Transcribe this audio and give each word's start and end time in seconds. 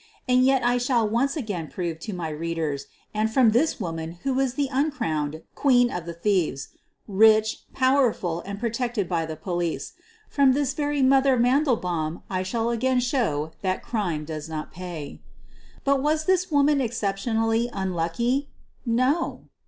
And 0.27 0.43
yet 0.43 0.63
I 0.65 0.79
shall 0.79 1.07
once 1.07 1.37
again 1.37 1.67
prove 1.67 1.99
to 1.99 2.11
my 2.11 2.29
readers 2.29 2.87
and 3.13 3.31
from 3.31 3.51
this 3.51 3.75
very 3.75 3.85
woman 3.85 4.11
who 4.23 4.33
was 4.33 4.55
the 4.55 4.67
uncrowned" 4.71 5.43
Queen 5.53 5.91
of 5.91 6.07
the 6.07 6.13
Thieves,'' 6.13 6.69
rich, 7.07 7.65
powerful, 7.75 8.41
and 8.43 8.59
protected 8.59 9.07
by 9.07 9.27
the 9.27 9.35
po 9.35 9.57
lice— 9.57 9.93
from 10.27 10.53
this 10.53 10.73
very 10.73 10.97
u 11.01 11.03
Mother" 11.03 11.37
Mandelbaum 11.37 12.23
I 12.31 12.41
shall 12.41 12.71
again 12.71 12.99
show 12.99 13.51
that 13.61 13.83
ckime 13.83 14.25
does 14.25 14.49
not 14.49 14.71
pay! 14.71 15.21
But 15.83 16.01
was 16.01 16.25
this 16.25 16.49
woman 16.49 16.81
exceptionally 16.81 17.69
unlucky! 17.71 18.49
No. 18.87 19.49